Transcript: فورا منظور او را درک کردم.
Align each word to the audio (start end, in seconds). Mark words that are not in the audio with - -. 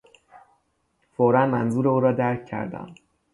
فورا 1.15 1.45
منظور 1.45 1.87
او 1.89 1.99
را 1.99 2.11
درک 2.11 2.45
کردم. 2.45 2.95